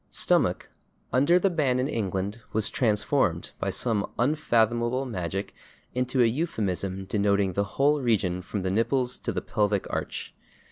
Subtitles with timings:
[0.09, 0.65] /Stomach/,
[1.13, 5.53] under the ban in England, was transformed, by some unfathomable magic,
[5.93, 10.33] into a euphemism denoting the whole region from the nipples to the pelvic arch.